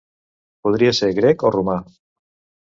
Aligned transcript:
Podria 0.67 0.93
ser 1.01 1.09
grec 1.19 1.45
o 1.51 1.53
romà. 1.57 1.77